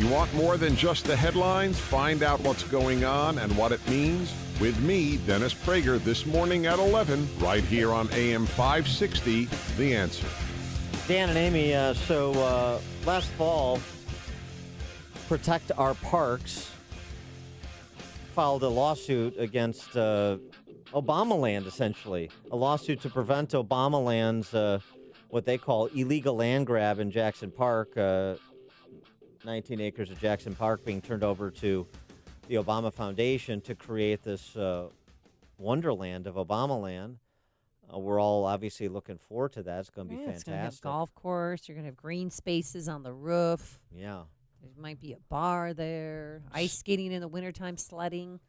You 0.00 0.08
want 0.08 0.32
more 0.32 0.56
than 0.56 0.76
just 0.76 1.04
the 1.04 1.14
headlines? 1.14 1.78
Find 1.78 2.22
out 2.22 2.40
what's 2.40 2.62
going 2.62 3.04
on 3.04 3.36
and 3.36 3.54
what 3.54 3.70
it 3.70 3.86
means 3.86 4.32
with 4.58 4.80
me, 4.80 5.18
Dennis 5.26 5.52
Prager, 5.52 6.02
this 6.02 6.24
morning 6.24 6.64
at 6.64 6.78
11, 6.78 7.28
right 7.38 7.62
here 7.62 7.92
on 7.92 8.08
AM 8.14 8.46
560, 8.46 9.44
The 9.76 9.94
Answer. 9.94 10.26
Dan 11.06 11.28
and 11.28 11.36
Amy, 11.36 11.74
uh, 11.74 11.92
so 11.92 12.32
uh, 12.32 12.80
last 13.04 13.28
fall, 13.32 13.78
Protect 15.28 15.70
Our 15.76 15.92
Parks 15.96 16.70
filed 18.34 18.62
a 18.62 18.68
lawsuit 18.68 19.38
against 19.38 19.98
uh, 19.98 20.38
Obama 20.94 21.38
land, 21.38 21.66
essentially. 21.66 22.30
A 22.50 22.56
lawsuit 22.56 23.02
to 23.02 23.10
prevent 23.10 23.50
Obama 23.50 24.02
land's 24.02 24.54
uh, 24.54 24.78
what 25.28 25.44
they 25.44 25.58
call 25.58 25.86
illegal 25.88 26.36
land 26.36 26.66
grab 26.66 27.00
in 27.00 27.10
Jackson 27.10 27.50
Park. 27.50 27.98
Uh, 29.42 29.46
19 29.46 29.80
acres 29.80 30.10
of 30.10 30.20
Jackson 30.20 30.54
Park 30.54 30.84
being 30.84 31.00
turned 31.00 31.24
over 31.24 31.50
to 31.50 31.86
the 32.48 32.56
Obama 32.56 32.92
Foundation 32.92 33.60
to 33.62 33.74
create 33.74 34.22
this 34.22 34.56
uh, 34.56 34.88
wonderland 35.58 36.26
of 36.26 36.34
Obama 36.34 36.80
land. 36.80 37.18
Uh, 37.92 37.98
we're 37.98 38.20
all 38.20 38.44
obviously 38.44 38.88
looking 38.88 39.18
forward 39.18 39.52
to 39.52 39.62
that. 39.62 39.80
It's 39.80 39.90
going 39.90 40.08
to 40.08 40.14
be 40.14 40.20
Yeah, 40.22 40.28
It's 40.30 40.44
going 40.44 40.56
to 40.56 40.62
have 40.62 40.72
fantastic. 40.74 40.84
golf 40.84 41.14
course. 41.14 41.68
You're 41.68 41.74
going 41.76 41.84
to 41.84 41.88
have 41.88 41.96
green 41.96 42.30
spaces 42.30 42.88
on 42.88 43.02
the 43.02 43.12
roof. 43.12 43.80
Yeah. 43.94 44.22
There 44.62 44.70
might 44.76 45.00
be 45.00 45.12
a 45.12 45.18
bar 45.28 45.72
there. 45.72 46.42
Ice 46.52 46.78
skating 46.78 47.12
in 47.12 47.20
the 47.20 47.28
wintertime, 47.28 47.76
sledding. 47.78 48.40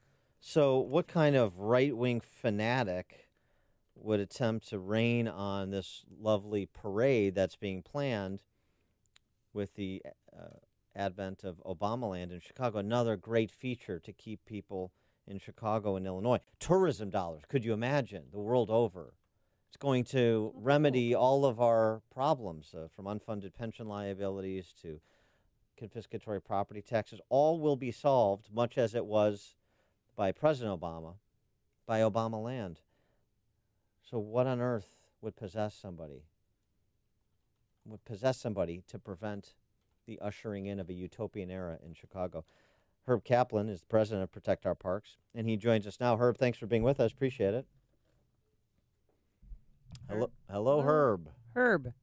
So, 0.42 0.80
what 0.80 1.08
kind 1.08 1.36
of 1.36 1.58
right 1.60 1.96
wing 1.96 2.20
fanatic 2.20 3.30
would 3.96 4.20
attempt 4.20 4.68
to 4.70 4.80
rain 4.80 5.28
on 5.28 5.70
this 5.70 6.04
lovely 6.20 6.66
parade 6.66 7.36
that's 7.36 7.56
being 7.56 7.82
planned 7.84 8.42
with 9.54 9.76
the 9.76 10.02
uh, 10.36 10.48
advent 10.96 11.44
of 11.44 11.62
Obamaland 11.66 12.32
in 12.32 12.40
Chicago? 12.40 12.80
Another 12.80 13.16
great 13.16 13.52
feature 13.52 14.00
to 14.00 14.14
keep 14.14 14.46
people 14.46 14.92
in 15.28 15.40
Chicago 15.40 15.96
and 15.96 16.06
Illinois. 16.06 16.40
Tourism 16.60 17.10
dollars, 17.10 17.44
could 17.48 17.64
you 17.64 17.74
imagine, 17.74 18.26
the 18.32 18.40
world 18.40 18.70
over? 18.70 19.14
It's 19.70 19.78
going 19.78 20.04
to 20.06 20.52
remedy 20.56 21.16
all 21.16 21.46
of 21.46 21.62
our 21.62 22.02
problems 22.14 22.76
uh, 22.76 22.88
from 22.94 23.06
unfunded 23.06 23.54
pension 23.54 23.88
liabilities 23.88 24.74
to 24.82 25.00
confiscatory 25.82 26.44
property 26.44 26.82
taxes. 26.82 27.22
All 27.30 27.60
will 27.60 27.78
be 27.78 27.92
solved, 27.92 28.50
much 28.54 28.78
as 28.78 28.94
it 28.96 29.06
was 29.06 29.56
by 30.16 30.32
President 30.34 30.80
Obama, 30.80 31.16
by 31.86 32.02
Obama 32.02 32.44
land. 32.44 32.82
So, 34.10 34.20
what 34.20 34.46
on 34.46 34.60
earth 34.60 34.98
would 35.22 35.38
possess 35.38 35.74
somebody? 35.74 36.24
Would 37.86 38.04
possess 38.04 38.38
somebody 38.38 38.84
to 38.90 39.00
prevent 39.00 39.54
the 40.06 40.20
ushering 40.20 40.66
in 40.66 40.80
of 40.80 40.90
a 40.90 40.94
utopian 40.94 41.50
era 41.50 41.78
in 41.86 41.94
Chicago? 41.94 42.46
Herb 43.08 43.24
Caplan 43.24 43.70
is 43.70 43.82
the 43.82 43.88
president 43.88 44.24
of 44.24 44.32
Protect 44.32 44.66
Our 44.66 44.76
Parks, 44.76 45.18
and 45.34 45.48
he 45.48 45.58
joins 45.58 45.88
us 45.88 46.00
now. 46.00 46.18
Herb, 46.18 46.38
thanks 46.38 46.58
for 46.58 46.68
being 46.68 46.84
with 46.84 47.00
us. 47.00 47.12
Appreciate 47.12 47.54
it. 47.54 47.66
Hello, 50.08 50.30
hello, 50.50 50.82
Hello. 50.82 50.82
Herb. 50.82 51.30
Herb. 51.56 51.94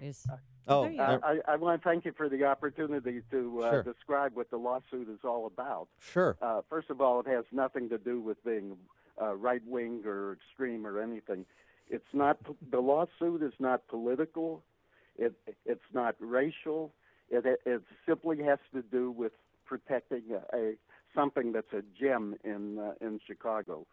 Is, 0.00 0.26
Oh, 0.70 0.84
uh. 0.84 1.18
I, 1.22 1.38
I 1.48 1.56
want 1.56 1.80
to 1.82 1.88
thank 1.88 2.04
you 2.04 2.12
for 2.12 2.28
the 2.28 2.44
opportunity 2.44 3.22
to 3.30 3.62
uh, 3.62 3.70
Sure. 3.70 3.82
describe 3.82 4.36
what 4.36 4.50
the 4.50 4.58
lawsuit 4.58 5.08
is 5.08 5.20
all 5.24 5.46
about. 5.46 5.88
sure. 5.98 6.36
Uh, 6.42 6.60
first 6.68 6.90
of 6.90 7.00
all, 7.00 7.20
it 7.20 7.26
has 7.26 7.44
nothing 7.52 7.88
to 7.88 7.96
do 7.96 8.20
with 8.20 8.42
being 8.44 8.76
uh, 9.20 9.34
right 9.34 9.62
wing 9.66 10.02
or 10.04 10.34
extreme 10.34 10.86
or 10.86 11.00
anything. 11.00 11.46
It's 11.88 12.04
not 12.12 12.36
the 12.70 12.80
lawsuit 12.80 13.42
is 13.42 13.54
not 13.58 13.86
political. 13.88 14.62
It 15.18 15.34
it's 15.66 15.80
not 15.92 16.14
racial. 16.20 16.92
It 17.28 17.44
it 17.66 17.82
simply 18.06 18.42
has 18.44 18.58
to 18.72 18.82
do 18.82 19.10
with 19.10 19.32
protecting 19.66 20.22
a, 20.32 20.56
a 20.56 20.74
something 21.14 21.52
that's 21.52 21.72
a 21.72 21.82
gem 21.98 22.36
in 22.44 22.78
uh, 22.78 22.92
in 23.00 23.20
Chicago. 23.26 23.86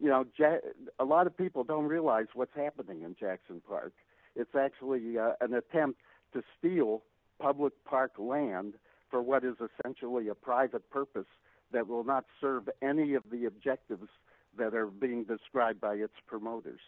You 0.00 0.08
know, 0.08 0.24
ja- 0.38 0.58
a 0.98 1.04
lot 1.04 1.26
of 1.26 1.36
people 1.36 1.64
don't 1.64 1.86
realize 1.86 2.26
what's 2.34 2.54
happening 2.54 3.02
in 3.02 3.16
Jackson 3.18 3.60
Park. 3.66 3.92
It's 4.36 4.54
actually 4.54 5.18
uh, 5.18 5.32
an 5.40 5.54
attempt 5.54 6.00
to 6.32 6.42
steal 6.58 7.02
public 7.40 7.72
park 7.84 8.12
land 8.18 8.74
for 9.10 9.22
what 9.22 9.44
is 9.44 9.54
essentially 9.60 10.28
a 10.28 10.34
private 10.34 10.88
purpose 10.90 11.26
that 11.72 11.88
will 11.88 12.04
not 12.04 12.24
serve 12.40 12.68
any 12.82 13.14
of 13.14 13.24
the 13.30 13.46
objectives 13.46 14.08
that 14.56 14.74
are 14.74 14.86
being 14.86 15.24
described 15.24 15.80
by 15.80 15.94
its 15.94 16.14
promoters. 16.26 16.80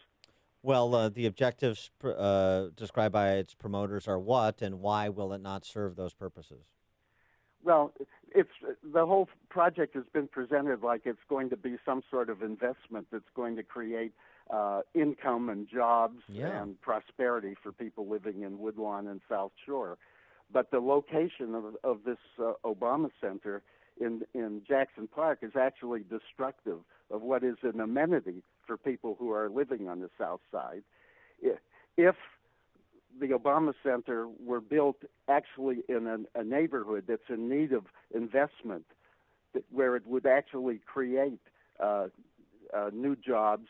Well, 0.63 0.93
uh, 0.93 1.09
the 1.09 1.25
objectives 1.25 1.89
pr- 1.99 2.11
uh, 2.15 2.67
described 2.75 3.13
by 3.13 3.33
its 3.33 3.53
promoters 3.53 4.07
are 4.07 4.19
what, 4.19 4.61
and 4.61 4.79
why 4.79 5.09
will 5.09 5.33
it 5.33 5.41
not 5.41 5.65
serve 5.65 5.95
those 5.95 6.13
purposes? 6.13 6.65
Well, 7.63 7.93
it's 8.33 8.49
the 8.83 9.05
whole 9.05 9.27
project 9.49 9.95
has 9.95 10.05
been 10.13 10.27
presented 10.27 10.81
like 10.81 11.01
it's 11.05 11.19
going 11.29 11.49
to 11.49 11.57
be 11.57 11.77
some 11.85 12.01
sort 12.09 12.29
of 12.29 12.41
investment 12.41 13.07
that's 13.11 13.29
going 13.35 13.55
to 13.55 13.63
create 13.63 14.13
uh, 14.51 14.81
income 14.93 15.49
and 15.49 15.67
jobs 15.67 16.21
Yeah. 16.27 16.61
and 16.61 16.79
prosperity 16.81 17.55
for 17.61 17.71
people 17.71 18.07
living 18.07 18.41
in 18.41 18.59
Woodlawn 18.59 19.07
and 19.07 19.21
South 19.29 19.51
Shore. 19.65 19.97
But 20.51 20.71
the 20.71 20.79
location 20.79 21.55
of, 21.55 21.75
of 21.83 22.03
this 22.03 22.17
uh, 22.39 22.53
Obama 22.65 23.09
Center 23.21 23.61
in 23.99 24.23
in 24.33 24.63
Jackson 24.67 25.07
Park 25.07 25.39
is 25.41 25.55
actually 25.55 26.03
destructive 26.09 26.79
of 27.11 27.21
what 27.21 27.43
is 27.43 27.57
an 27.63 27.79
amenity 27.79 28.43
for 28.71 28.77
people 28.77 29.17
who 29.19 29.33
are 29.33 29.49
living 29.49 29.89
on 29.89 29.99
the 29.99 30.09
South 30.17 30.39
Side. 30.49 30.83
If 31.97 32.15
the 33.19 33.27
Obama 33.27 33.73
Center 33.83 34.29
were 34.39 34.61
built 34.61 34.95
actually 35.27 35.79
in 35.89 36.07
a, 36.07 36.39
a 36.39 36.43
neighborhood 36.45 37.03
that's 37.05 37.27
in 37.27 37.49
need 37.49 37.73
of 37.73 37.83
investment, 38.15 38.85
that, 39.53 39.65
where 39.73 39.97
it 39.97 40.07
would 40.07 40.25
actually 40.25 40.79
create 40.85 41.41
uh, 41.81 42.07
uh, 42.73 42.91
new 42.93 43.17
jobs, 43.17 43.67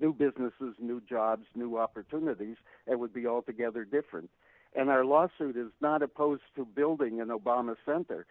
new 0.00 0.12
businesses, 0.12 0.74
new 0.80 1.00
jobs, 1.08 1.46
new 1.54 1.78
opportunities, 1.78 2.56
it 2.88 2.98
would 2.98 3.14
be 3.14 3.28
altogether 3.28 3.84
different. 3.84 4.30
And 4.74 4.90
our 4.90 5.04
lawsuit 5.04 5.56
is 5.56 5.70
not 5.80 6.02
opposed 6.02 6.42
to 6.56 6.64
building 6.64 7.20
an 7.20 7.28
Obama 7.28 7.76
Center. 7.86 8.26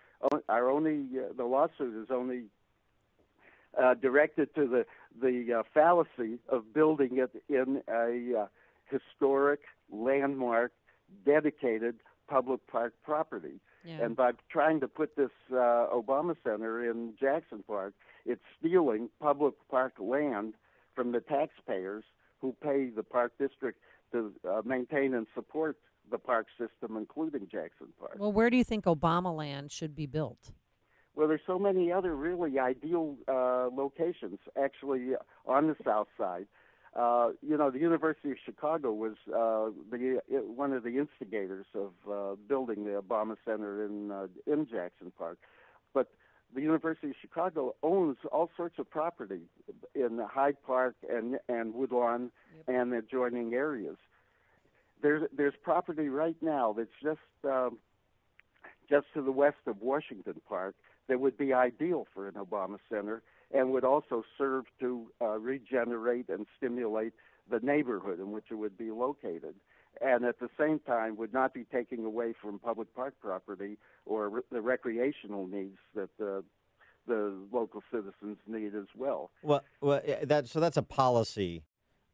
Our 0.49 0.69
only 0.69 1.05
uh, 1.17 1.31
the 1.37 1.45
lawsuit 1.45 1.95
is 2.03 2.09
only 2.11 2.47
uh, 3.77 3.93
directed 3.95 4.53
to 4.55 4.67
the 4.67 4.85
the 5.21 5.59
uh, 5.59 5.63
fallacy 5.73 6.39
of 6.49 6.73
building 6.73 7.17
it 7.17 7.43
in 7.49 7.81
a 7.89 8.41
uh, 8.41 8.45
historic 8.89 9.61
landmark, 9.91 10.71
dedicated 11.25 11.95
public 12.27 12.65
park 12.67 12.93
property. 13.03 13.59
yeah. 13.83 14.03
And 14.03 14.15
by 14.15 14.31
trying 14.51 14.79
to 14.81 14.87
put 14.87 15.15
this 15.15 15.31
uh, 15.51 15.87
Obama 15.91 16.35
Center 16.43 16.89
in 16.89 17.13
Jackson 17.19 17.63
Park, 17.65 17.93
it's 18.25 18.41
stealing 18.59 19.09
public 19.19 19.55
park 19.69 19.93
land 19.99 20.53
from 20.95 21.11
the 21.11 21.21
taxpayers 21.21 22.03
who 22.39 22.55
pay 22.61 22.89
the 22.95 23.03
park 23.03 23.33
district 23.39 23.79
to 24.11 24.31
uh, 24.47 24.61
maintain 24.63 25.13
and 25.13 25.27
support 25.33 25.77
the 26.11 26.17
park 26.17 26.47
system, 26.57 26.97
including 26.97 27.47
Jackson 27.51 27.87
Park. 27.99 28.15
well, 28.17 28.31
where 28.31 28.49
do 28.49 28.57
you 28.57 28.63
think 28.63 28.85
Obama 28.85 29.35
land 29.35 29.71
should 29.71 29.95
be 29.95 30.05
built? 30.05 30.51
Well, 31.19 31.27
there's 31.27 31.41
so 31.45 31.59
many 31.59 31.91
other 31.91 32.15
really 32.15 32.59
ideal 32.59 33.17
uh, 33.27 33.67
locations 33.75 34.39
actually 34.57 35.15
on 35.45 35.67
the 35.67 35.75
south 35.83 36.07
side. 36.17 36.47
Uh, 36.95 37.31
you 37.45 37.57
know, 37.57 37.69
the 37.69 37.79
University 37.79 38.31
of 38.31 38.37
Chicago 38.45 38.93
was 38.93 39.15
uh, 39.27 39.69
the 39.91 40.21
one 40.29 40.71
of 40.71 40.83
the 40.83 40.97
instigators 40.97 41.65
of 41.75 41.91
uh, 42.09 42.35
building 42.47 42.85
the 42.85 42.91
Obama 42.91 43.35
Center 43.45 43.83
in 43.83 44.11
uh, 44.11 44.27
in 44.47 44.65
Jackson 44.65 45.11
Park, 45.17 45.39
but 45.93 46.07
the 46.55 46.61
University 46.61 47.09
of 47.09 47.15
Chicago 47.19 47.75
owns 47.83 48.15
all 48.31 48.49
sorts 48.55 48.79
of 48.79 48.89
property 48.89 49.41
in 49.93 50.21
Hyde 50.25 50.55
Park 50.65 50.95
and 51.09 51.37
and 51.49 51.73
Woodlawn 51.73 52.31
and 52.69 52.93
adjoining 52.93 53.53
areas. 53.53 53.97
There's 55.01 55.27
there's 55.35 55.53
property 55.63 56.07
right 56.07 56.37
now 56.41 56.73
that's 56.77 56.87
just 57.03 57.19
um, 57.43 57.77
just 58.89 59.07
to 59.15 59.21
the 59.21 59.33
west 59.33 59.67
of 59.67 59.81
Washington 59.81 60.39
Park 60.47 60.75
that 61.09 61.19
would 61.19 61.37
be 61.37 61.53
ideal 61.53 62.07
for 62.13 62.27
an 62.27 62.35
Obama 62.35 62.77
Center 62.89 63.21
and 63.51 63.71
would 63.71 63.83
also 63.83 64.23
serve 64.37 64.65
to 64.79 65.07
uh, 65.21 65.37
regenerate 65.39 66.29
and 66.29 66.45
stimulate 66.55 67.13
the 67.49 67.59
neighborhood 67.61 68.19
in 68.19 68.31
which 68.31 68.45
it 68.51 68.55
would 68.55 68.77
be 68.77 68.91
located. 68.91 69.55
And 70.01 70.23
at 70.23 70.39
the 70.39 70.49
same 70.57 70.79
time, 70.79 71.17
would 71.17 71.33
not 71.33 71.53
be 71.53 71.65
taking 71.65 72.05
away 72.05 72.33
from 72.39 72.59
public 72.59 72.95
park 72.95 73.15
property 73.19 73.77
or 74.05 74.29
re- 74.29 74.41
the 74.51 74.61
recreational 74.61 75.47
needs 75.47 75.79
that 75.95 76.09
the, 76.19 76.43
the 77.07 77.35
local 77.51 77.81
citizens 77.91 78.37
need 78.47 78.75
as 78.75 78.85
well. 78.95 79.31
Well, 79.41 79.63
well, 79.81 80.01
that 80.23 80.47
so 80.47 80.59
that's 80.59 80.77
a 80.77 80.83
policy 80.83 81.63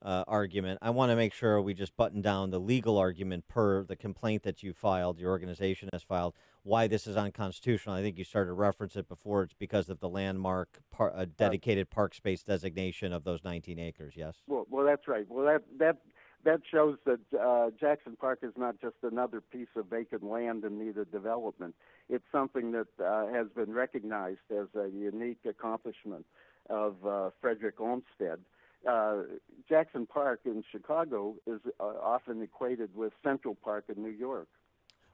uh, 0.06 0.24
argument. 0.28 0.78
I 0.82 0.92
want 0.92 1.10
to 1.10 1.16
make 1.16 1.34
sure 1.34 1.60
we 1.60 1.74
just 1.74 1.98
button 1.98 2.22
down 2.22 2.52
the 2.52 2.60
legal 2.60 2.98
argument 2.98 3.48
per 3.48 3.84
the 3.84 3.96
complaint 3.96 4.44
that 4.44 4.62
you 4.62 4.72
filed, 4.72 5.20
your 5.20 5.32
organization 5.32 5.90
has 5.92 6.04
filed. 6.04 6.36
Why 6.62 6.88
this 6.88 7.08
is 7.08 7.18
unconstitutional? 7.18 7.96
I 7.96 8.02
think 8.02 8.18
you 8.18 8.24
started 8.24 8.50
to 8.50 8.54
reference 8.54 8.96
it 8.96 9.10
before. 9.10 9.44
It's 9.44 9.54
because 9.54 9.90
of 9.90 10.00
the 10.00 10.10
landmark 10.10 10.80
par- 10.92 11.14
uh, 11.16 11.26
dedicated 11.36 11.90
park 11.90 12.14
space 12.14 12.44
designation 12.44 13.14
of 13.14 13.24
those 13.24 13.44
19 13.44 13.80
acres. 13.80 14.14
Yes. 14.16 14.36
Well, 14.48 14.68
well, 14.70 14.86
that's 14.86 15.08
right. 15.08 15.26
Well, 15.28 15.46
that 15.46 15.64
that 15.80 15.98
that 16.44 16.62
shows 16.72 16.98
that 17.06 17.20
uh, 17.40 17.72
Jackson 17.80 18.16
Park 18.16 18.40
is 18.44 18.54
not 18.56 18.80
just 18.80 18.96
another 19.02 19.42
piece 19.42 19.68
of 19.76 19.88
vacant 19.88 20.24
land 20.24 20.64
in 20.64 20.78
need 20.78 20.98
of 20.98 21.12
development. 21.12 21.74
It's 22.10 22.26
something 22.32 22.72
that 22.74 22.88
uh, 23.04 23.28
has 23.34 23.48
been 23.56 23.74
recognized 23.74 24.52
as 24.52 24.68
a 24.76 24.88
unique 24.90 25.40
accomplishment 25.50 26.26
of 26.70 26.96
uh, 27.06 27.32
Frederick 27.42 27.80
Olmsted. 27.80 28.40
Uh, 28.88 29.24
Jackson 29.68 30.06
Park 30.06 30.42
in 30.46 30.64
Chicago 30.72 31.36
is 31.48 31.60
uh, 31.80 31.84
often 31.84 32.42
equated 32.42 32.90
with 32.96 33.14
Central 33.24 33.56
Park 33.56 33.86
in 33.96 34.02
New 34.04 34.12
York. 34.12 34.48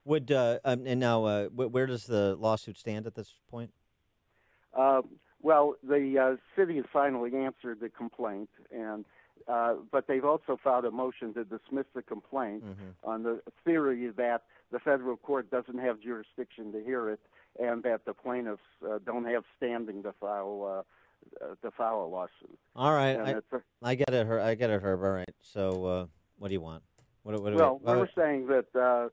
Would 0.03 0.31
uh, 0.31 0.59
um, 0.65 0.85
and 0.85 0.99
now 0.99 1.25
uh, 1.25 1.47
wh- 1.49 1.71
where 1.73 1.85
does 1.85 2.05
the 2.05 2.35
lawsuit 2.39 2.77
stand 2.77 3.05
at 3.07 3.15
this 3.15 3.33
point? 3.49 3.71
Uh, 4.77 5.01
well, 5.41 5.75
the 5.83 6.17
uh, 6.19 6.35
city 6.59 6.75
has 6.77 6.85
finally 6.91 7.35
answered 7.35 7.79
the 7.81 7.89
complaint, 7.89 8.49
and 8.71 9.05
uh, 9.47 9.75
but 9.91 10.07
they've 10.07 10.25
also 10.25 10.57
filed 10.63 10.85
a 10.85 10.91
motion 10.91 11.33
to 11.35 11.43
dismiss 11.43 11.85
the 11.95 12.01
complaint 12.01 12.63
Mm-hmm. 12.63 13.09
on 13.09 13.23
the 13.23 13.41
theory 13.63 14.09
that 14.09 14.43
the 14.71 14.79
federal 14.79 15.17
court 15.17 15.49
doesn't 15.51 15.79
have 15.79 15.99
jurisdiction 15.99 16.71
to 16.73 16.83
hear 16.83 17.09
it, 17.09 17.19
and 17.59 17.83
that 17.83 18.05
the 18.05 18.13
plaintiffs 18.13 18.61
uh, 18.87 18.99
don't 19.05 19.25
have 19.25 19.43
standing 19.57 20.03
to 20.03 20.13
file 20.19 20.85
to 21.61 21.69
file 21.71 22.01
a 22.03 22.07
lawsuit. 22.07 22.57
All 22.75 22.91
right, 22.93 23.09
And 23.11 23.27
I, 23.27 23.31
it's 23.33 23.50
I 23.81 23.95
get 23.95 24.13
it, 24.13 24.27
Herb. 24.27 24.41
I 24.41 24.55
get 24.55 24.69
it, 24.69 24.81
Herb. 24.81 25.03
All 25.03 25.11
right. 25.11 25.33
So, 25.41 25.85
uh, 25.85 26.05
what 26.37 26.49
do 26.49 26.53
you 26.53 26.61
want? 26.61 26.83
What, 27.23 27.41
what 27.41 27.51
do 27.51 27.57
well, 27.57 27.79
we, 27.83 27.93
we're 27.93 28.07
saying 28.15 28.47
that 28.47 28.79
uh, 28.79 29.09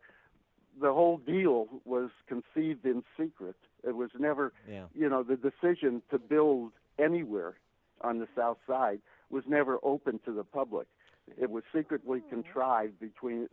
the 0.80 0.92
whole 0.92 1.18
deal 1.18 1.66
was 1.84 2.10
conceived 2.26 2.84
in 2.84 3.02
secret. 3.18 3.56
It 3.86 3.94
was 3.94 4.10
never 4.18 4.52
yeah. 4.68 4.84
you 4.94 5.08
know, 5.08 5.22
the 5.22 5.36
decision 5.36 6.02
to 6.10 6.18
build 6.18 6.72
anywhere 6.98 7.54
on 8.00 8.18
the 8.18 8.28
south 8.36 8.58
side 8.66 9.00
was 9.30 9.44
never 9.46 9.78
open 9.82 10.20
to 10.24 10.32
the 10.32 10.44
public. 10.44 10.86
It 11.40 11.50
was 11.50 11.62
secretly 11.74 12.22
contrived 12.30 12.98
between 12.98 13.48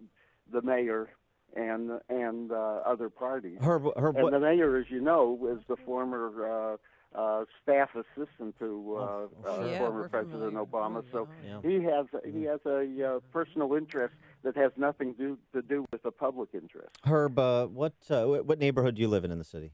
the 0.51 0.61
mayor 0.61 1.09
and 1.55 1.99
and 2.09 2.51
uh, 2.51 2.81
other 2.85 3.09
parties. 3.09 3.57
Herb, 3.61 3.83
Herb, 3.97 4.15
And 4.15 4.23
what, 4.23 4.33
the 4.33 4.39
mayor, 4.39 4.77
as 4.77 4.85
you 4.89 5.01
know, 5.01 5.31
was 5.31 5.59
the 5.67 5.75
former 5.85 6.77
uh, 7.17 7.45
staff 7.61 7.89
assistant 7.95 8.57
to 8.59 8.95
uh, 8.97 8.99
Oh, 8.99 9.29
uh. 9.45 9.65
Yeah, 9.65 9.77
former 9.77 10.09
President 10.09 10.53
familiar. 10.53 10.65
Obama. 10.65 11.03
So 11.11 11.27
Yeah. 11.43 11.61
he 11.63 11.83
has 11.83 12.05
he 12.25 12.43
has 12.43 12.59
a 12.65 13.15
uh, 13.15 13.19
personal 13.31 13.73
interest 13.73 14.13
that 14.43 14.55
has 14.57 14.71
nothing 14.77 15.15
to 15.15 15.37
to 15.53 15.61
do 15.61 15.85
with 15.91 16.03
the 16.03 16.11
public 16.11 16.49
interest. 16.53 16.89
Herb, 17.05 17.39
uh, 17.39 17.67
what 17.67 17.93
uh, 18.09 18.25
what 18.25 18.59
neighborhood 18.59 18.95
do 18.95 19.01
you 19.01 19.07
live 19.07 19.23
in 19.25 19.31
in 19.31 19.37
the 19.37 19.43
city? 19.43 19.71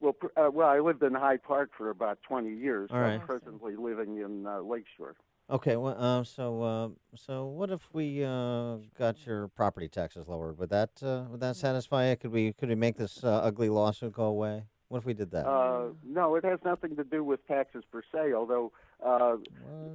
Well, 0.00 0.16
uh, 0.36 0.50
well, 0.52 0.68
I 0.68 0.80
lived 0.80 1.02
in 1.02 1.14
Hyde 1.14 1.42
Park 1.42 1.70
for 1.76 1.88
about 1.90 2.18
20 2.28 2.54
years. 2.54 2.90
All 2.92 2.98
I'm 2.98 3.02
right. 3.20 3.26
presently 3.26 3.74
living 3.76 4.18
in 4.18 4.46
uh, 4.46 4.60
Lakeshore. 4.60 5.14
Okay, 5.50 5.76
well, 5.76 5.94
uh, 5.98 6.24
so 6.24 6.62
uh, 6.62 6.88
so 7.14 7.46
what 7.46 7.70
if 7.70 7.82
we 7.92 8.24
uh, 8.24 8.76
got 8.98 9.26
your 9.26 9.48
property 9.48 9.88
taxes 9.88 10.26
lowered? 10.26 10.58
Would 10.58 10.70
that 10.70 10.90
uh, 11.02 11.24
would 11.30 11.40
that 11.40 11.56
satisfy 11.56 12.10
you? 12.10 12.16
Could 12.16 12.32
we 12.32 12.52
could 12.54 12.70
we 12.70 12.74
make 12.74 12.96
this 12.96 13.22
uh, 13.22 13.40
ugly 13.44 13.68
lawsuit 13.68 14.12
go 14.14 14.24
away? 14.24 14.64
What 14.94 15.00
if 15.00 15.06
we 15.06 15.14
did 15.14 15.32
that? 15.32 15.44
Uh, 15.44 15.86
no, 16.06 16.36
it 16.36 16.44
has 16.44 16.60
nothing 16.64 16.94
to 16.94 17.02
do 17.02 17.24
with 17.24 17.44
taxes 17.48 17.82
per 17.90 18.04
se. 18.12 18.32
Although 18.32 18.70
uh, 19.04 19.38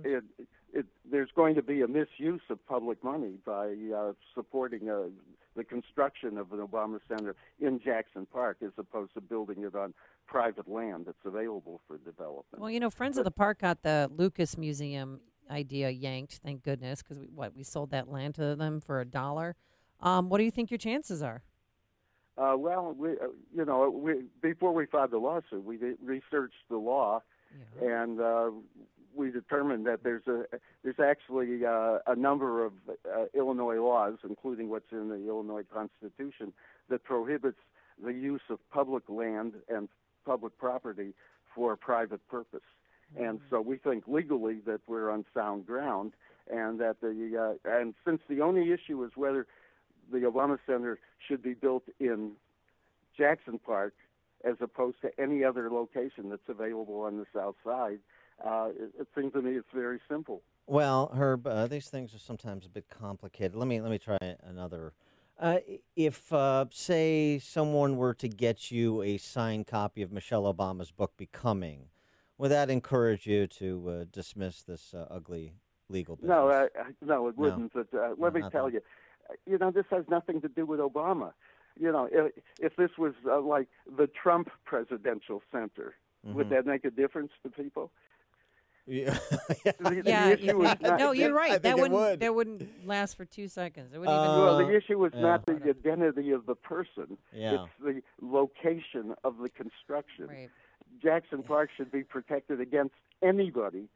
it, 0.04 0.26
it, 0.74 0.86
there's 1.10 1.30
going 1.34 1.56
to 1.56 1.62
be 1.62 1.84
a 1.84 1.88
misuse 1.88 2.42
of 2.50 2.68
public 2.68 3.02
money 3.02 3.36
by 3.46 3.78
uh, 3.96 4.12
supporting 4.36 4.90
uh, 4.90 5.04
the 5.56 5.64
construction 5.64 6.38
of 6.38 6.52
an 6.52 6.60
Obama 6.60 7.00
Center 7.08 7.34
in 7.62 7.80
Jackson 7.80 8.28
Park, 8.30 8.58
as 8.62 8.72
opposed 8.78 9.14
to 9.14 9.22
building 9.22 9.64
it 9.64 9.74
on 9.74 9.94
private 10.28 10.70
land 10.70 11.06
that's 11.06 11.18
available 11.24 11.80
for 11.88 11.98
development. 12.00 12.60
Well, 12.60 12.70
you 12.70 12.82
know, 12.82 12.90
Friends 12.90 13.18
of 13.18 13.24
the 13.24 13.32
Park 13.32 13.62
got 13.62 13.84
the 13.84 14.12
Lucas 14.14 14.58
Museum 14.58 15.22
idea 15.50 15.92
yanked. 15.92 16.42
Thank 16.44 16.62
goodness, 16.62 17.02
because 17.02 17.20
we, 17.20 17.28
what 17.28 17.56
we 17.56 17.64
sold 17.64 17.92
that 17.92 18.10
land 18.10 18.36
to 18.36 18.54
them 18.58 18.82
for 18.82 19.00
a 19.00 19.06
dollar. 19.06 19.56
Um, 20.02 20.28
what 20.28 20.40
do 20.40 20.44
you 20.44 20.52
think 20.52 20.70
your 20.70 20.78
chances 20.78 21.24
are? 21.24 21.42
Uh, 22.40 22.56
well, 22.58 22.96
we, 22.98 23.12
uh, 23.12 23.28
you 23.54 23.66
know, 23.66 23.90
we, 23.90 24.14
before 24.42 24.74
we 24.74 24.86
filed 24.86 25.12
the 25.12 25.18
lawsuit, 25.18 25.64
we 25.64 25.78
researched 26.04 26.64
the 26.70 26.78
law, 26.78 27.22
Yeah. 27.82 28.04
and 28.04 28.22
uh, 28.22 28.52
we 29.16 29.32
determined 29.32 29.86
that 29.88 30.04
there's 30.04 30.28
a 30.28 30.46
there's 30.84 31.00
actually 31.00 31.66
uh, 31.66 31.98
a 32.08 32.16
number 32.16 32.64
of 32.64 32.74
uh, 32.90 33.26
Illinois 33.34 33.82
laws, 33.82 34.18
including 34.24 34.70
what's 34.70 34.92
in 34.92 35.10
the 35.10 35.28
Illinois 35.28 35.64
Constitution, 35.74 36.54
that 36.90 37.04
prohibits 37.04 37.58
the 38.02 38.14
use 38.14 38.46
of 38.50 38.60
public 38.70 39.04
land 39.10 39.54
and 39.68 39.90
public 40.26 40.58
property 40.58 41.14
for 41.54 41.74
a 41.74 41.78
private 41.78 42.26
purpose. 42.30 42.68
And 43.20 43.42
so 43.50 43.60
we 43.60 43.78
think 43.78 44.04
legally 44.08 44.60
that 44.68 44.82
we're 44.88 45.10
on 45.10 45.26
sound 45.34 45.66
ground, 45.66 46.14
and 46.50 46.80
that 46.80 47.02
the 47.02 47.58
uh, 47.66 47.70
and 47.78 47.96
since 48.06 48.22
the 48.30 48.40
only 48.42 48.72
issue 48.72 49.04
is 49.04 49.12
whether 49.16 49.48
the 50.12 50.20
Obama 50.20 50.58
Center 50.66 51.00
should 51.28 51.42
be 51.42 51.54
built 51.54 51.84
in 52.00 52.32
Jackson 53.18 53.60
Park 53.60 53.94
as 54.46 54.56
opposed 54.62 55.02
to 55.02 55.10
any 55.20 55.44
other 55.44 55.70
location 55.70 56.30
that's 56.30 56.48
available 56.48 57.02
on 57.02 57.18
the 57.18 57.26
south 57.34 57.56
side. 57.64 58.00
Uh, 58.46 58.70
it, 58.70 58.92
it 59.02 59.08
seems 59.16 59.34
to 59.34 59.42
me 59.42 59.52
it's 59.52 59.68
very 59.74 60.00
simple. 60.10 60.42
Well, 60.66 61.12
Herb, 61.14 61.46
uh, 61.48 61.68
these 61.68 61.90
things 61.90 62.14
are 62.14 62.20
sometimes 62.20 62.66
a 62.66 62.70
bit 62.70 62.86
complicated. 62.90 63.56
Let 63.56 63.68
me 63.68 63.82
let 63.82 63.92
me 63.92 63.98
try 63.98 64.18
another. 64.44 64.94
Uh, 65.40 65.60
if, 65.96 66.34
uh, 66.34 66.66
say, 66.70 67.40
someone 67.40 67.96
were 67.96 68.14
to 68.14 68.28
get 68.28 68.72
you 68.72 69.02
a 69.02 69.18
signed 69.18 69.68
copy 69.68 70.02
of 70.02 70.12
Michelle 70.12 70.54
Obama's 70.54 70.92
book 70.92 71.14
*Becoming*, 71.16 71.86
would 72.38 72.52
that 72.52 72.70
encourage 72.70 73.26
you 73.26 73.48
to 73.48 73.90
uh, 73.90 74.06
dismiss 74.12 74.62
this 74.64 74.94
uh, 74.94 75.06
ugly 75.10 75.54
legal 75.88 76.18
business? 76.18 76.30
No, 76.30 76.50
uh, 76.50 76.68
no, 77.02 77.28
it 77.30 77.38
wouldn't. 77.38 77.74
But 77.74 77.88
uh, 77.94 78.10
No, 78.10 78.16
let 78.18 78.34
me 78.34 78.42
tell 78.52 78.66
that. 78.66 78.74
you, 78.74 78.82
you 79.46 79.58
know, 79.58 79.72
this 79.72 79.86
has 79.92 80.06
nothing 80.10 80.42
to 80.42 80.48
do 80.48 80.66
with 80.66 80.80
Obama. 80.80 81.34
You 81.80 81.92
know, 81.92 82.10
if, 82.12 82.32
if 82.60 82.76
this 82.76 82.92
was 82.98 83.14
uh, 83.26 83.40
like 83.42 83.68
the 83.98 84.08
Trump 84.08 84.50
Presidential 84.66 85.42
Center, 85.52 85.96
would 86.24 86.48
Mhm. 86.48 86.50
that 86.50 86.66
make 86.66 86.84
a 86.86 86.92
difference 86.92 87.32
to 87.44 87.50
people? 87.50 87.92
Yeah. 88.86 89.18
The, 89.80 90.02
the 90.02 90.02
Yeah, 90.06 90.30
issue 90.30 90.46
you 90.46 90.54
not, 90.62 90.82
no, 90.82 91.12
you're 91.12 91.34
right. 91.34 91.62
that 91.62 91.76
wouldn't 91.78 91.94
would. 91.94 92.20
that 92.22 92.34
wouldn't 92.36 92.86
last 92.88 93.16
for 93.16 93.24
two 93.26 93.48
seconds. 93.48 93.94
It 93.94 94.00
wouldn't 94.00 94.18
Uh, 94.18 94.24
even. 94.24 94.40
Well, 94.44 94.58
the 94.68 94.76
issue 94.76 94.98
was 94.98 95.12
yeah. 95.14 95.22
not 95.22 95.46
the 95.46 95.54
identity 95.70 96.32
of 96.32 96.46
the 96.46 96.56
person; 96.56 97.18
yeah. 97.32 97.54
it's 97.66 97.72
the 97.82 98.02
location 98.22 99.14
of 99.24 99.38
the 99.38 99.50
construction. 99.50 100.28
right. 100.28 100.50
Jackson 101.02 101.44
Park 101.44 101.70
should 101.78 101.92
be 101.92 102.04
protected 102.04 102.60
against 102.60 102.96
anybody 103.22 103.88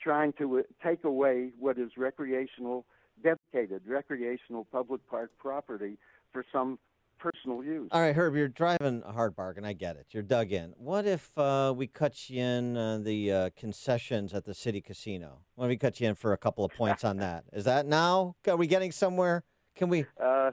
trying 0.00 0.32
to 0.34 0.58
uh, 0.58 0.62
take 0.82 1.04
away 1.04 1.52
what 1.58 1.78
is 1.78 1.90
recreational, 1.96 2.84
dedicated 3.22 3.82
recreational 3.86 4.66
public 4.70 5.00
park 5.08 5.30
property 5.38 5.98
for 6.32 6.44
some 6.52 6.78
personal 7.18 7.62
use. 7.62 7.88
All 7.92 8.00
right, 8.00 8.16
Herb, 8.16 8.34
you're 8.34 8.48
driving 8.48 9.02
a 9.04 9.12
hard 9.12 9.36
bargain. 9.36 9.64
I 9.64 9.74
get 9.74 9.96
it. 9.96 10.06
You're 10.10 10.22
dug 10.22 10.52
in. 10.52 10.72
What 10.76 11.06
if 11.06 11.36
uh, 11.38 11.72
we 11.76 11.86
cut 11.86 12.30
you 12.30 12.42
in 12.42 12.76
uh, 12.76 12.98
the 12.98 13.32
uh, 13.32 13.50
concessions 13.56 14.32
at 14.32 14.44
the 14.44 14.54
city 14.54 14.80
casino? 14.80 15.40
What 15.54 15.66
if 15.66 15.68
we 15.68 15.76
cut 15.76 16.00
you 16.00 16.08
in 16.08 16.14
for 16.14 16.32
a 16.32 16.38
couple 16.38 16.64
of 16.64 16.72
points 16.72 17.04
on 17.04 17.18
that? 17.18 17.44
Is 17.52 17.64
that 17.64 17.86
now? 17.86 18.36
Are 18.48 18.56
we 18.56 18.66
getting 18.66 18.90
somewhere? 18.90 19.44
Can 19.76 19.88
we? 19.88 20.06
Uh, 20.22 20.52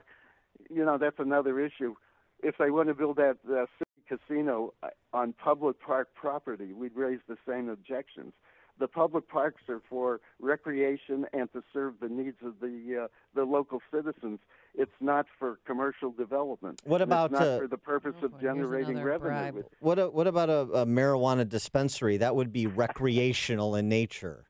you 0.70 0.84
know, 0.84 0.98
that's 0.98 1.18
another 1.18 1.58
issue. 1.58 1.94
If 2.42 2.56
they 2.58 2.70
want 2.70 2.88
to 2.88 2.94
build 2.94 3.16
that 3.16 3.38
uh, 3.50 3.64
city 3.78 4.18
casino 4.28 4.74
uh, 4.82 4.88
on 5.12 5.32
public 5.32 5.80
park 5.80 6.08
property, 6.14 6.72
we'd 6.72 6.94
raise 6.94 7.20
the 7.28 7.36
same 7.48 7.68
objections. 7.68 8.32
The 8.78 8.88
public 8.88 9.28
parks 9.28 9.62
are 9.68 9.80
for 9.88 10.20
recreation 10.40 11.26
and 11.32 11.52
to 11.52 11.62
serve 11.72 11.94
the 12.00 12.08
needs 12.08 12.36
of 12.44 12.60
the 12.60 13.04
uh, 13.04 13.08
the 13.34 13.44
local 13.44 13.80
citizens. 13.92 14.38
It's 14.74 14.92
not 15.00 15.26
for 15.38 15.58
commercial 15.66 16.12
development. 16.12 16.80
What 16.84 17.02
about 17.02 17.32
it's 17.32 17.40
not 17.40 17.48
uh, 17.48 17.58
for 17.58 17.66
the 17.66 17.76
purpose 17.78 18.14
Oh, 18.22 18.26
of 18.26 18.32
boy, 18.32 18.38
here's 18.40 18.54
generating 18.56 19.02
revenue? 19.02 19.30
bribe. 19.30 19.54
With, 19.54 19.66
what? 19.80 19.98
A, 19.98 20.08
what 20.08 20.26
about 20.28 20.48
a, 20.50 20.60
a 20.82 20.86
marijuana 20.86 21.48
dispensary? 21.48 22.18
That 22.18 22.36
would 22.36 22.52
be 22.52 22.66
recreational 22.68 23.74
in 23.74 23.88
nature. 23.88 24.46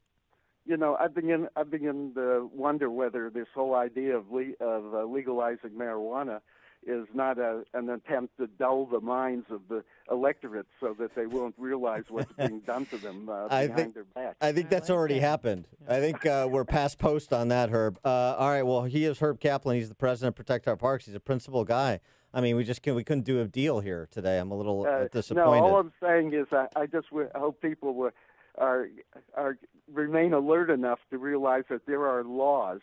you 0.66 0.76
know, 0.76 0.96
I 1.00 1.08
begin 1.08 1.48
I 1.56 1.62
begin 1.62 2.12
to 2.14 2.50
wonder 2.54 2.90
whether 2.90 3.30
this 3.30 3.46
whole 3.54 3.74
idea 3.74 4.16
of 4.16 4.30
le- 4.30 4.58
of 4.60 4.94
uh, 4.94 5.04
legalizing 5.04 5.70
marijuana 5.70 6.40
is 6.88 7.06
not 7.14 7.38
a, 7.38 7.62
an 7.74 7.90
attempt 7.90 8.36
to 8.38 8.46
dull 8.46 8.86
the 8.86 9.00
minds 9.00 9.46
of 9.50 9.60
the 9.68 9.84
electorate 10.10 10.66
so 10.80 10.94
that 10.98 11.14
they 11.14 11.26
won't 11.26 11.54
realize 11.58 12.04
what's 12.08 12.32
being 12.38 12.60
done 12.60 12.86
to 12.86 12.96
them 12.96 13.28
uh, 13.28 13.46
I 13.50 13.66
behind 13.66 13.74
think- 13.76 13.94
their 13.94 14.04
back. 14.04 14.36
I 14.40 14.52
think 14.52 14.66
I 14.66 14.70
that's 14.70 14.88
like 14.88 14.96
already 14.96 15.14
that. 15.14 15.20
happened. 15.20 15.68
I 15.86 16.00
think 16.00 16.24
uh, 16.24 16.48
we're 16.50 16.64
past 16.64 16.98
post 16.98 17.32
on 17.32 17.48
that, 17.48 17.70
Herb. 17.70 17.98
Uh, 18.04 18.08
all 18.38 18.48
right. 18.48 18.62
Well, 18.62 18.84
he 18.84 19.04
is 19.04 19.18
Herb 19.20 19.38
Caplan. 19.38 19.74
He's 19.76 19.88
the 19.90 19.94
president 19.94 20.32
of 20.32 20.36
Protect 20.36 20.66
Our 20.66 20.76
Parks. 20.76 21.04
He's 21.06 21.14
a 21.14 21.20
principal 21.20 21.64
guy. 21.64 22.00
I 22.32 22.40
mean, 22.40 22.56
we 22.56 22.64
just 22.64 22.82
can, 22.82 22.94
we 22.94 23.04
couldn't 23.04 23.24
do 23.24 23.40
a 23.40 23.46
deal 23.46 23.80
here 23.80 24.08
today. 24.10 24.38
I'm 24.38 24.50
a 24.50 24.56
little 24.56 24.84
uh, 24.86 24.90
Uh, 24.90 25.08
disappointed. 25.08 25.60
No, 25.60 25.64
all 25.66 25.76
I'm 25.80 25.92
saying 26.02 26.32
is 26.34 26.46
I, 26.52 26.66
I 26.76 26.86
just 26.86 27.08
w- 27.10 27.28
hope 27.34 27.60
people 27.62 27.94
will, 27.94 28.10
are 28.58 28.88
are 29.34 29.56
remain 29.92 30.32
alert 30.34 30.68
enough 30.70 30.98
to 31.10 31.16
realize 31.18 31.64
that 31.70 31.86
there 31.86 32.06
are 32.06 32.24
laws 32.24 32.80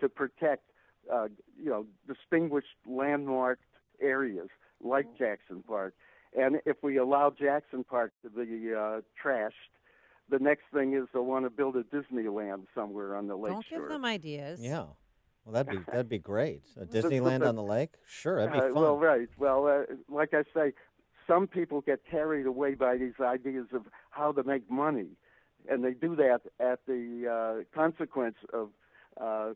to 0.00 0.08
protect, 0.08 0.64
uh, 1.10 1.28
you 1.58 1.70
know, 1.70 1.86
distinguished 2.06 2.76
landmarked 2.86 3.62
areas 4.00 4.48
like 4.82 5.06
Jackson 5.16 5.62
Park, 5.66 5.94
and 6.38 6.56
if 6.66 6.76
we 6.82 6.96
allow 6.98 7.30
Jackson 7.30 7.84
Park 7.84 8.12
to 8.22 8.30
be 8.30 8.72
uh, 8.74 9.00
trashed, 9.22 9.50
the 10.28 10.38
next 10.38 10.64
thing 10.72 10.94
is 10.94 11.04
they'll 11.12 11.24
want 11.24 11.44
to 11.44 11.50
build 11.50 11.76
a 11.76 11.82
Disneyland 11.84 12.66
somewhere 12.74 13.16
on 13.16 13.26
the 13.28 13.36
lake 13.36 13.52
Don't 13.52 13.64
shore. 13.66 13.80
give 13.80 13.88
them 13.88 14.04
ideas. 14.04 14.60
yeah. 14.62 14.84
Well, 15.44 15.52
that'd 15.54 15.70
be 15.72 15.78
that'd 15.90 16.08
be 16.08 16.18
great. 16.18 16.62
A 16.80 16.84
Disneyland 16.84 17.46
on 17.46 17.56
the 17.56 17.62
lake. 17.62 17.94
Sure, 18.06 18.36
that'd 18.36 18.52
be 18.52 18.58
Uh, 18.58 18.62
fun. 18.72 18.74
well, 18.74 18.96
right. 18.98 19.28
Well, 19.38 19.66
uh, 19.66 19.94
like 20.08 20.34
I 20.34 20.44
say, 20.54 20.72
some 21.26 21.46
people 21.48 21.80
get 21.80 22.00
carried 22.08 22.46
away 22.46 22.74
by 22.74 22.96
these 22.96 23.14
ideas 23.20 23.66
of 23.72 23.82
how 24.10 24.32
to 24.32 24.42
make 24.44 24.68
money, 24.70 25.08
and 25.68 25.84
they 25.84 25.92
do 25.92 26.14
that 26.16 26.42
at 26.60 26.80
the 26.86 27.26
uh, 27.28 27.64
consequence 27.74 28.36
of 28.52 28.70
uh, 29.20 29.52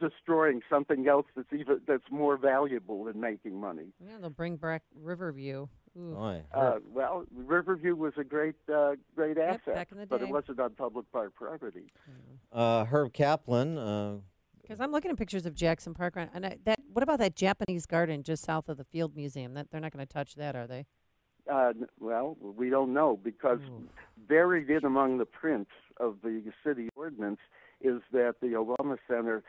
destroying 0.00 0.60
something 0.70 1.06
else 1.08 1.26
that's 1.34 1.52
even 1.52 1.80
that's 1.86 2.10
more 2.10 2.36
valuable 2.36 3.04
than 3.04 3.20
making 3.20 3.60
money. 3.60 3.86
Yeah, 4.00 4.18
they'll 4.20 4.30
bring 4.30 4.56
back 4.56 4.82
Riverview. 4.94 5.66
Ooh. 5.98 6.14
Uh, 6.52 6.74
well, 6.92 7.24
Riverview 7.34 7.94
was 7.96 8.12
a 8.18 8.24
great 8.24 8.56
uh, 8.72 8.96
great 9.14 9.36
Yep, 9.38 9.62
asset, 9.62 9.74
back 9.74 9.92
in 9.92 9.98
the 9.98 10.06
but 10.06 10.20
it 10.22 10.28
wasn't 10.28 10.60
on 10.60 10.74
public 10.74 11.10
park 11.10 11.34
property. 11.34 11.84
uh, 12.52 12.84
Herb 12.84 13.12
Caplan. 13.14 13.78
Uh, 13.78 14.20
Because 14.60 14.80
I'm 14.80 14.92
looking 14.92 15.10
at 15.10 15.16
pictures 15.16 15.46
of 15.46 15.54
Jackson 15.54 15.94
Park, 15.94 16.14
and 16.16 16.44
I, 16.46 16.56
that. 16.64 16.80
What 16.92 17.02
about 17.02 17.18
that 17.20 17.34
Japanese 17.36 17.86
garden 17.86 18.22
just 18.22 18.44
south 18.44 18.68
of 18.68 18.76
the 18.78 18.84
Field 18.84 19.14
Museum? 19.16 19.54
That 19.54 19.70
they're 19.70 19.80
not 19.80 19.92
going 19.92 20.06
to 20.06 20.12
touch 20.12 20.34
that, 20.36 20.54
are 20.56 20.66
they? 20.66 20.86
Uh, 21.50 21.68
n- 21.68 21.86
well, 22.00 22.36
we 22.40 22.68
don't 22.70 22.92
know 22.92 23.16
because 23.22 23.60
buried 24.28 24.68
in 24.68 24.84
among 24.84 25.18
the 25.18 25.24
prints 25.26 25.70
of 25.98 26.16
the 26.22 26.42
city 26.64 26.88
ordinance 26.96 27.38
is 27.80 28.00
that 28.12 28.34
the 28.42 28.48
Obama 28.48 28.96
Center 29.08 29.44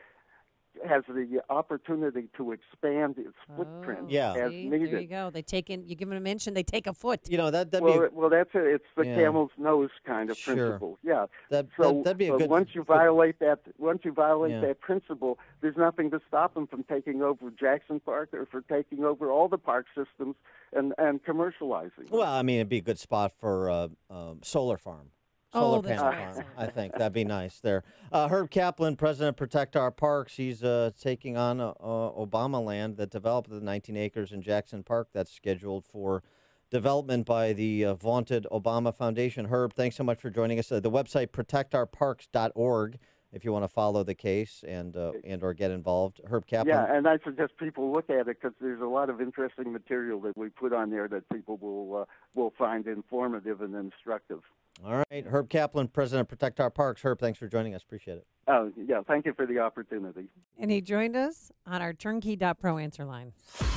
has 0.86 1.02
the 1.08 1.40
opportunity 1.50 2.28
to 2.36 2.52
expand 2.52 3.16
its 3.18 3.36
footprint 3.56 4.00
Oh, 4.02 4.06
Yeah. 4.08 4.34
as 4.34 4.50
see? 4.50 4.68
There 4.68 5.00
you 5.00 5.06
go. 5.06 5.30
They 5.30 5.42
take 5.42 5.70
in. 5.70 5.86
You 5.86 5.94
give 5.94 6.08
them 6.08 6.18
an 6.18 6.26
inch, 6.26 6.46
and 6.46 6.56
they 6.56 6.62
take 6.62 6.86
a 6.86 6.92
foot. 6.92 7.20
you 7.28 7.36
know 7.36 7.50
that 7.50 7.70
that'd 7.70 7.84
Well, 7.84 7.98
be 8.00 8.04
it- 8.06 8.12
well, 8.12 8.28
that's 8.30 8.50
it. 8.54 8.64
It's 8.66 8.84
the 8.96 9.06
Yeah. 9.06 9.16
camel's 9.16 9.50
nose 9.58 9.90
kind 10.04 10.30
of 10.30 10.36
Sure. 10.36 10.54
principle. 10.54 10.98
Yeah. 11.02 11.26
that, 11.50 11.66
So 11.76 11.92
that 11.94 12.04
that'd 12.04 12.18
be 12.18 12.28
a 12.28 12.32
but 12.32 12.38
good. 12.38 12.50
once 12.50 12.74
you 12.74 12.82
good- 12.82 12.86
violate 12.94 13.38
that, 13.40 13.60
once 13.78 14.04
you 14.04 14.12
violate 14.12 14.52
Yeah. 14.52 14.60
that 14.60 14.80
principle, 14.80 15.38
there's 15.60 15.76
nothing 15.76 16.10
to 16.10 16.20
stop 16.28 16.54
them 16.54 16.66
from 16.66 16.84
taking 16.84 17.22
over 17.22 17.50
Jackson 17.50 18.00
Park 18.00 18.32
or 18.34 18.46
for 18.46 18.60
taking 18.62 19.04
over 19.04 19.30
all 19.30 19.48
the 19.48 19.58
park 19.58 19.86
systems 19.94 20.36
and 20.72 20.94
and 20.98 21.24
commercializing. 21.24 21.96
them. 21.96 22.06
Well, 22.10 22.22
I 22.22 22.42
mean, 22.42 22.56
it'd 22.56 22.68
be 22.68 22.78
a 22.78 22.82
good 22.82 22.98
spot 22.98 23.32
for 23.32 23.70
uh, 23.70 23.88
um, 24.10 24.40
solar 24.42 24.76
farm. 24.76 25.10
Oh, 25.54 25.60
Solar 25.60 25.82
that's 25.82 26.02
panel 26.02 26.04
right, 26.04 26.34
farm. 26.34 26.34
solar 26.34 26.46
I 26.58 26.66
think 26.66 26.92
that'd 26.92 27.12
be 27.12 27.24
nice 27.24 27.60
there. 27.60 27.84
Uh, 28.12 28.28
Herb 28.28 28.50
Caplan, 28.50 28.98
president 28.98 29.30
of 29.30 29.36
Protect 29.36 29.76
Our 29.76 29.90
Parks, 29.90 30.36
he's 30.36 30.62
uh, 30.62 30.90
taking 31.00 31.36
on 31.36 31.60
uh, 31.60 31.70
uh, 31.70 32.12
Obama 32.12 32.62
land 32.62 32.98
that 32.98 33.10
developed 33.10 33.48
the 33.48 33.60
19 33.60 33.96
acres 33.96 34.32
in 34.32 34.42
Jackson 34.42 34.82
Park 34.82 35.08
that's 35.14 35.32
scheduled 35.32 35.86
for 35.86 36.22
development 36.70 37.24
by 37.24 37.54
the 37.54 37.84
uh, 37.84 37.94
vaunted 37.94 38.46
Obama 38.52 38.94
Foundation. 38.94 39.46
Herb, 39.46 39.72
thanks 39.72 39.96
so 39.96 40.04
much 40.04 40.20
for 40.20 40.28
joining 40.28 40.58
us. 40.58 40.70
Uh, 40.70 40.80
the 40.80 40.90
website 40.90 41.28
protectourparks.org 41.28 42.98
if 43.32 43.44
you 43.44 43.52
want 43.52 43.62
to 43.62 43.68
follow 43.68 44.02
the 44.02 44.14
case 44.14 44.64
and 44.66 44.96
uh, 44.96 45.12
and 45.24 45.42
or 45.42 45.52
get 45.52 45.70
involved. 45.70 46.20
Herb 46.26 46.46
Caplan. 46.46 46.68
Yeah, 46.68 46.94
and 46.94 47.06
I 47.06 47.18
suggest 47.24 47.52
people 47.58 47.92
look 47.92 48.08
at 48.10 48.20
it 48.20 48.40
because 48.40 48.52
there's 48.60 48.80
a 48.80 48.86
lot 48.86 49.10
of 49.10 49.20
interesting 49.20 49.72
material 49.72 50.20
that 50.20 50.36
we 50.36 50.48
put 50.48 50.72
on 50.72 50.90
there 50.90 51.08
that 51.08 51.28
people 51.30 51.58
will 51.58 52.02
uh, 52.02 52.04
will 52.34 52.52
find 52.58 52.86
informative 52.86 53.60
and 53.60 53.74
instructive. 53.74 54.40
All 54.84 55.02
right, 55.10 55.26
Herb 55.26 55.48
Caplan, 55.48 55.92
president 55.92 56.22
of 56.22 56.28
Protect 56.28 56.60
Our 56.60 56.70
Parks. 56.70 57.02
Herb, 57.02 57.18
thanks 57.18 57.38
for 57.38 57.48
joining 57.48 57.74
us. 57.74 57.82
Appreciate 57.82 58.18
it. 58.18 58.26
Oh, 58.46 58.72
yeah, 58.76 59.02
thank 59.06 59.26
you 59.26 59.34
for 59.34 59.44
the 59.44 59.58
opportunity. 59.58 60.28
And 60.58 60.70
he 60.70 60.80
joined 60.80 61.16
us 61.16 61.52
on 61.66 61.82
our 61.82 61.92
turnkey.pro 61.92 62.78
answer 62.78 63.04
line. 63.04 63.32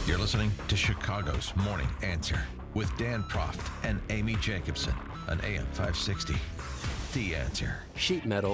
You're 0.08 0.18
listening 0.18 0.52
to 0.68 0.76
Chicago's 0.76 1.54
Morning 1.58 1.90
Answer 2.02 2.42
with 2.74 2.96
Dan 2.98 3.24
Proft 3.24 3.70
and 3.84 4.00
Amy 4.10 4.36
Jacobson 4.36 4.94
on 5.28 5.42
AM 5.42 5.66
560. 5.74 6.36
The 7.14 7.36
Answer. 7.36 7.84
Sheet 7.96 8.26
metal 8.26 8.50